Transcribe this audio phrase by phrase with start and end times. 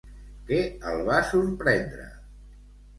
[0.47, 0.61] Què
[0.93, 2.11] el va sorprendre?